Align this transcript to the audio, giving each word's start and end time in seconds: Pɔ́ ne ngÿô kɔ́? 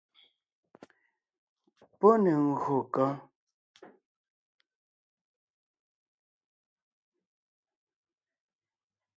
Pɔ́ 1.97 2.13
ne 2.23 2.31
ngÿô 2.47 2.79
kɔ́? 2.93 3.09